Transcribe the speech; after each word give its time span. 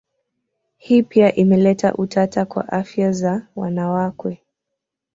Hii 0.77 1.03
pia 1.03 1.35
imeleta 1.35 1.93
utata 1.93 2.45
kwa 2.45 2.67
afya 2.71 3.11
za 3.11 3.47
wanawakwe 3.55 4.41